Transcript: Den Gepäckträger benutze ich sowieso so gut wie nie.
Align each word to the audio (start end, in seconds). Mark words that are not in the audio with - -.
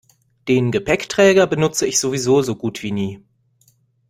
Den 0.47 0.71
Gepäckträger 0.71 1.45
benutze 1.45 1.85
ich 1.85 1.99
sowieso 1.99 2.41
so 2.41 2.55
gut 2.55 2.81
wie 2.81 2.91
nie. 2.91 3.23